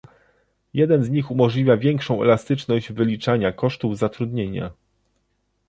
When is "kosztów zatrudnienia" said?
3.51-4.71